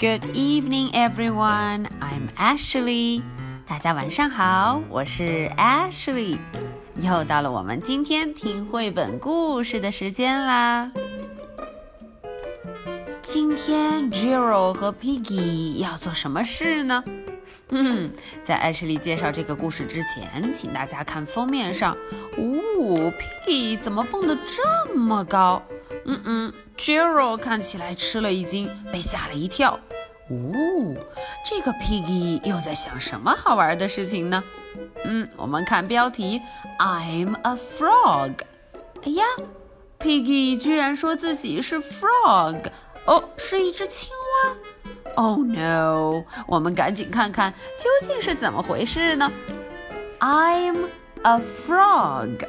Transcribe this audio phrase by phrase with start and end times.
[0.00, 1.88] Good evening, everyone.
[2.00, 3.20] I'm Ashley.
[3.66, 6.38] 大家晚上好，我是 Ashley。
[6.98, 10.92] 又到了我们今天听绘本故事的时间啦。
[13.20, 17.02] 今天 Jero 和 Piggy 要做什么事呢？
[17.70, 18.12] 嗯，
[18.44, 21.96] 在 Ashley 介绍这个故事之前，请大家看封面上，
[22.36, 23.10] 呜
[23.48, 25.60] ，Piggy 怎么蹦得这么高？
[26.04, 29.78] 嗯嗯，Jero 看起来吃了一惊，被吓了一跳。
[30.30, 30.96] 呜，
[31.46, 34.42] 这个 Piggy 又在想什么好玩的事情呢？
[35.04, 36.40] 嗯，我们看标题
[36.78, 38.34] ，I'm a frog。
[39.04, 39.24] 哎呀
[39.98, 42.70] ，Piggy 居然说自己是 frog，
[43.06, 44.56] 哦，是一只青蛙。
[45.14, 46.24] Oh no！
[46.46, 49.32] 我们赶紧看看究竟是怎么回事呢
[50.20, 50.86] ？I'm
[51.22, 52.46] a frog。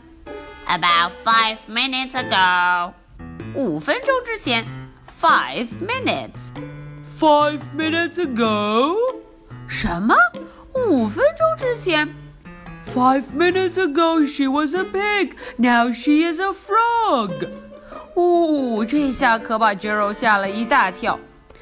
[0.67, 2.93] About five minutes ago.
[3.55, 4.67] 五分钟之前，
[5.21, 8.97] five minutes。Five minutes ago？
[9.69, 10.15] 什么？
[10.77, 12.09] 五分钟之前？
[12.85, 17.49] Five minutes ago she was a pig, now she is a frog。
[18.17, 21.19] 呜、这下可把 Jero 吓了一大跳。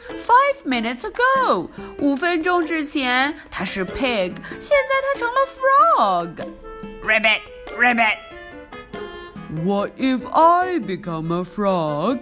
[0.08, 1.68] Five minutes ago，
[1.98, 6.46] 五分钟之前她是 pig，现在她成了 frog。
[7.04, 7.40] Ribbit,
[7.78, 8.16] ribbit.
[9.64, 12.20] What if I become a frog？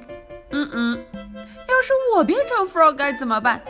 [0.50, 3.62] 嗯嗯，要是我变成 frog 该怎么办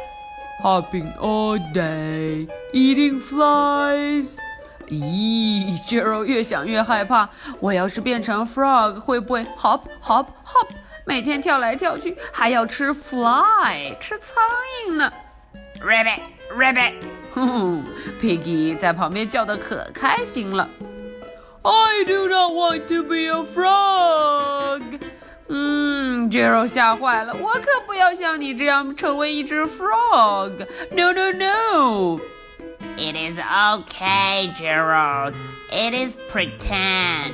[0.63, 4.37] hopping all day, eating flies.
[4.87, 7.29] 咦，Gerald 越想越害怕。
[7.59, 10.67] 我要是变成 frog，会不会 hop hop hop，
[11.05, 14.43] 每天跳来跳去，还要吃 fly，吃苍
[14.87, 15.11] 蝇呢
[15.81, 16.21] ？Rabbit
[16.55, 16.93] rabbit，
[17.33, 17.83] 哼
[18.19, 20.69] ，Piggy 在旁边叫的可开心了。
[21.63, 24.99] I do not want to be a frog。
[25.49, 30.67] 嗯，Jero 吓坏了，我可不要像你这样成为一只 frog。
[30.91, 32.19] No no no。
[32.97, 35.33] It is okay, Gerald.
[35.71, 37.33] It is pretend.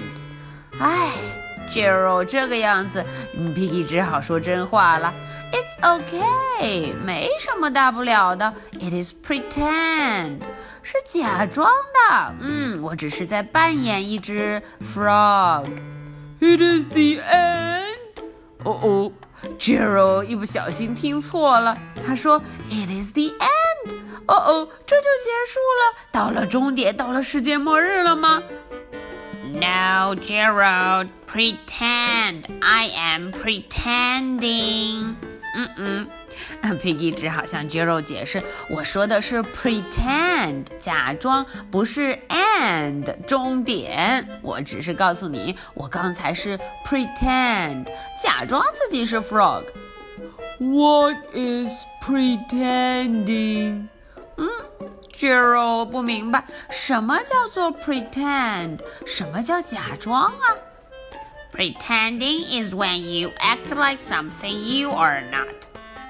[0.80, 1.12] 哎
[1.70, 3.06] ，Gerald 这个样子，
[3.36, 5.14] 嗯，Piggy 只好说真话了。
[5.52, 8.54] It's okay，没什么大不了的。
[8.74, 10.42] It is pretend，
[10.82, 12.36] 是假装的。
[12.40, 15.66] 嗯，我只是在扮演一只 frog。
[16.40, 17.79] It is the end。
[18.64, 19.12] 哦哦
[19.58, 23.96] ，Gerald 一不小心听错了，他说 It is the end。
[24.28, 28.44] 哦哦，这就结束了，到了终点，到了世界末日了吗
[29.54, 31.10] ？？Now Gerald.
[31.26, 32.46] Pretend.
[32.62, 35.16] I am pretending.
[35.56, 36.08] 嗯嗯
[36.62, 44.28] ，Piggy 只好向 Jero 解释，我说的是 pretend，假装，不是 end，终点。
[44.42, 47.88] 我只是告诉你，我刚才是 pretend，
[48.22, 49.66] 假装自己是 frog。
[50.60, 53.88] What is pretending？
[54.36, 54.48] 嗯
[55.14, 60.58] ，Jero 不明白什么叫做 pretend，什么叫假装啊
[61.52, 65.69] Pretending is when you act like something you are not.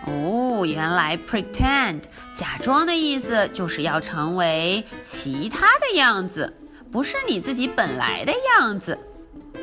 [0.10, 2.02] 哦，原来 pretend
[2.34, 6.54] 假装的意思就是要成为其他的样子，
[6.92, 8.98] 不是你自己本来的样子。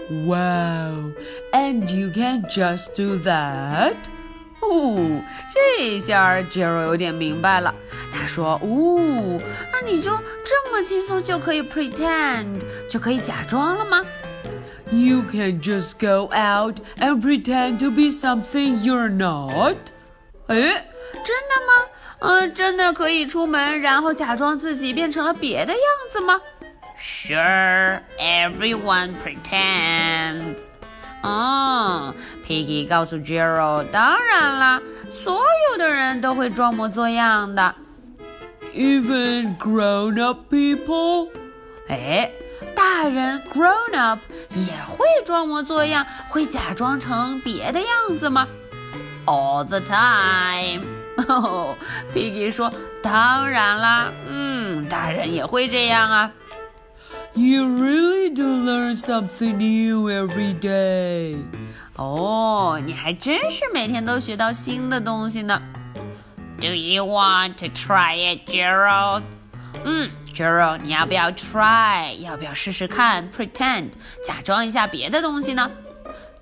[0.09, 1.13] Wow,
[1.53, 3.97] and you can just do that?
[4.63, 5.23] 哦，
[5.53, 7.75] 这下 Gerald 有点明白了。
[8.13, 9.41] 他说：“哦，
[9.73, 10.11] 那你就
[10.45, 14.03] 这么轻松就可以 pretend，就可以假装了吗
[14.91, 19.77] ？”You can just go out and pretend to be something you're not.
[20.49, 20.57] 哎，
[21.25, 21.89] 真的吗？
[22.21, 26.41] 嗯，真的可以出门，然后假装自己变成了别的样子吗
[26.99, 30.63] ？Sure, everyone pretends.
[31.23, 32.15] 哦
[32.47, 37.75] ，Piggy 告诉 Gerald，当然啦，所有的人都会装模作样的
[38.73, 41.29] ，even grown-up people。
[41.89, 42.31] 哎，
[42.75, 44.21] 大人 grown up
[44.51, 48.47] 也会装模作样，会假装成别的样子吗
[49.26, 50.86] ？all the time.
[52.14, 56.32] Piggy 说：“当然啦，嗯，大人也会这样啊。”
[57.34, 61.38] You really do learn something new every day.
[61.96, 65.62] 哦，你还真是每天都学到新的东西呢。
[66.60, 69.24] Do you want to try it, Gerald?
[69.84, 72.14] 嗯，Gerald，你要不要 try？
[72.20, 73.32] 要不要试试看？
[73.32, 73.92] Pretend，
[74.26, 75.72] 假装一下别的东西呢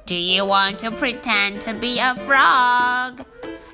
[0.06, 3.26] ？do you want to pretend to be a frog?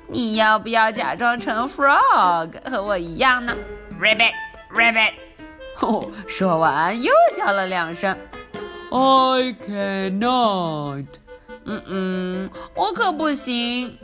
[0.08, 3.54] 你要不要假装成 frog 和我一样呢？
[4.00, 4.32] Ribbit,
[4.72, 5.12] ribbit。
[5.80, 8.16] 哦，说完又叫了两声。
[8.90, 11.06] I cannot。
[11.64, 13.98] 嗯嗯，我可不行。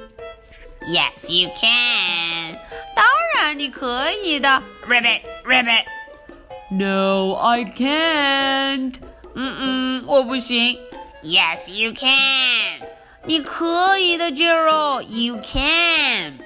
[0.82, 2.58] Yes, you can。
[2.96, 3.06] 当
[3.36, 4.48] 然你可以的。
[4.88, 8.96] Ribbit, ribbit。No, I can't。
[9.34, 10.76] 嗯嗯，我不行。
[11.22, 12.86] Yes, you can.
[13.24, 15.02] 你可以的，Jero.
[15.02, 16.38] You can.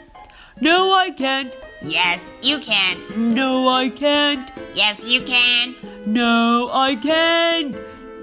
[0.61, 1.53] No, I can't.
[1.83, 2.99] Yes, you can.
[3.35, 4.47] No, I can't.
[4.75, 5.75] Yes, you can.
[6.05, 7.75] No, I can't.